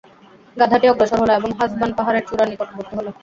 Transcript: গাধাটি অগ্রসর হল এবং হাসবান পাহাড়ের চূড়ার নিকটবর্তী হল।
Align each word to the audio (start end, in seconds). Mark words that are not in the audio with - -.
গাধাটি 0.57 0.85
অগ্রসর 0.89 1.19
হল 1.21 1.31
এবং 1.33 1.49
হাসবান 1.59 1.91
পাহাড়ের 1.97 2.23
চূড়ার 2.27 2.49
নিকটবর্তী 2.51 2.93
হল। 2.97 3.07